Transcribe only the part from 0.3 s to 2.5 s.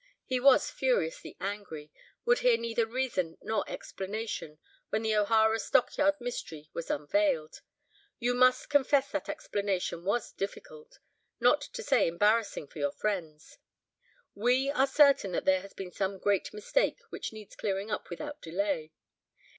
was furiously angry, would